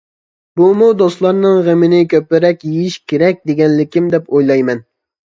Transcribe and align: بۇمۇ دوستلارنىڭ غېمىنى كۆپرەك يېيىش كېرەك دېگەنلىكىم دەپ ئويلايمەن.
بۇمۇ 0.59 0.85
دوستلارنىڭ 1.01 1.59
غېمىنى 1.67 1.99
كۆپرەك 2.13 2.65
يېيىش 2.69 2.95
كېرەك 3.11 3.43
دېگەنلىكىم 3.51 4.09
دەپ 4.15 4.33
ئويلايمەن. 4.33 4.83